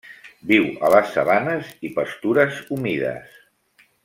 Viu 0.51 0.63
a 0.87 0.91
les 0.95 1.11
sabanes 1.17 1.69
i 1.89 1.93
pastures 1.99 2.63
humides. 2.77 3.41